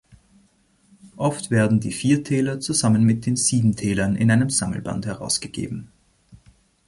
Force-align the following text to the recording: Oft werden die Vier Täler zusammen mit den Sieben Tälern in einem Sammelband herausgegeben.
Oft 1.15 1.51
werden 1.51 1.79
die 1.79 1.91
Vier 1.91 2.23
Täler 2.23 2.59
zusammen 2.59 3.03
mit 3.03 3.27
den 3.27 3.35
Sieben 3.35 3.75
Tälern 3.75 4.15
in 4.15 4.31
einem 4.31 4.49
Sammelband 4.49 5.05
herausgegeben. 5.05 5.91